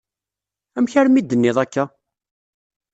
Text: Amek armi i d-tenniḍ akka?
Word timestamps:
Amek 0.77 0.93
armi 0.99 1.17
i 1.19 1.21
d-tenniḍ 1.23 1.57
akka? 1.63 1.83